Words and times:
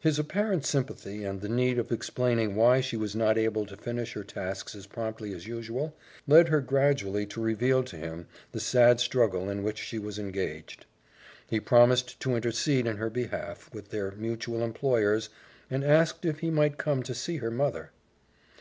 His 0.00 0.18
apparent 0.18 0.66
sympathy, 0.66 1.22
and 1.22 1.40
the 1.40 1.48
need 1.48 1.78
of 1.78 1.92
explaining 1.92 2.56
why 2.56 2.80
she 2.80 2.96
was 2.96 3.14
not 3.14 3.38
able 3.38 3.64
to 3.66 3.76
finish 3.76 4.14
her 4.14 4.24
tasks 4.24 4.74
as 4.74 4.88
promptly 4.88 5.32
as 5.32 5.46
usual, 5.46 5.94
led 6.26 6.48
her 6.48 6.60
gradually 6.60 7.26
to 7.26 7.40
reveal 7.40 7.84
to 7.84 7.96
him 7.96 8.26
the 8.50 8.58
sad 8.58 8.98
struggle 8.98 9.48
in 9.48 9.62
which 9.62 9.78
she 9.78 10.00
was 10.00 10.18
engaged. 10.18 10.84
He 11.48 11.60
promised 11.60 12.18
to 12.22 12.34
intercede 12.34 12.88
in 12.88 12.96
her 12.96 13.08
behalf 13.08 13.72
with 13.72 13.90
their 13.90 14.10
mutual 14.16 14.64
employers, 14.64 15.28
and 15.70 15.84
asked 15.84 16.24
if 16.24 16.40
he 16.40 16.50
might 16.50 16.76
come 16.76 17.04
to 17.04 17.14
see 17.14 17.36
her 17.36 17.52
mother. 17.52 17.92